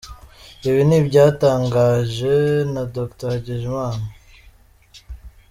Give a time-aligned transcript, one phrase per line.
[0.67, 2.33] Ibi ni ibyatangaje
[2.73, 4.05] na Dr Ndagijimana.